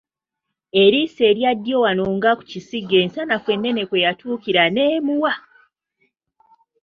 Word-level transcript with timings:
Eriiso 0.83 1.21
erya 1.31 1.51
ddyo 1.57 1.77
wano 1.83 2.03
nga 2.17 2.31
ku 2.37 2.43
kisige 2.51 2.95
ensanafu 3.03 3.47
ennene 3.55 3.81
kwe 3.89 4.03
yatuukira 4.05 4.63
n’emuwa. 4.73 5.33